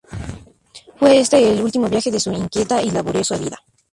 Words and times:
Fue 0.97 1.19
este 1.19 1.53
el 1.53 1.61
último 1.61 1.87
viaje 1.87 2.09
de 2.09 2.19
su 2.19 2.31
inquieta 2.31 2.81
y 2.81 2.89
laboriosa 2.89 3.37
vida. 3.37 3.59